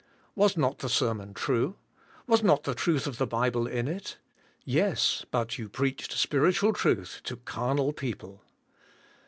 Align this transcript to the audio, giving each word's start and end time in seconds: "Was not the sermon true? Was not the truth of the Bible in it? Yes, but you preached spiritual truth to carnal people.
"Was 0.33 0.57
not 0.57 0.79
the 0.79 0.89
sermon 0.89 1.31
true? 1.35 1.75
Was 2.25 2.41
not 2.41 2.63
the 2.63 2.73
truth 2.73 3.05
of 3.05 3.19
the 3.19 3.27
Bible 3.27 3.67
in 3.67 3.87
it? 3.87 4.17
Yes, 4.65 5.27
but 5.29 5.59
you 5.59 5.69
preached 5.69 6.13
spiritual 6.13 6.73
truth 6.73 7.21
to 7.25 7.37
carnal 7.37 7.93
people. 7.93 8.41